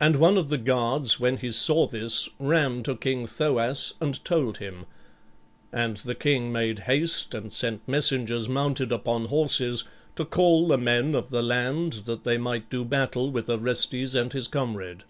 And 0.00 0.16
one 0.16 0.38
of 0.38 0.48
the 0.48 0.56
guards 0.56 1.20
when 1.20 1.36
he 1.36 1.52
saw 1.52 1.86
this 1.86 2.30
ran 2.38 2.82
to 2.84 2.96
King 2.96 3.26
Thoas 3.26 3.92
and 4.00 4.24
told 4.24 4.56
him, 4.56 4.86
and 5.70 5.98
the 5.98 6.14
king 6.14 6.50
made 6.50 6.78
haste 6.88 7.34
and 7.34 7.52
sent 7.52 7.86
messengers 7.86 8.48
mounted 8.48 8.92
upon 8.92 9.26
horses, 9.26 9.84
to 10.14 10.24
call 10.24 10.68
the 10.68 10.78
men 10.78 11.14
of 11.14 11.28
the 11.28 11.42
land 11.42 12.04
that 12.06 12.24
they 12.24 12.38
might 12.38 12.70
do 12.70 12.82
battle 12.82 13.30
with 13.30 13.50
Orestes 13.50 14.14
and 14.14 14.32
his 14.32 14.48
comrade. 14.48 15.04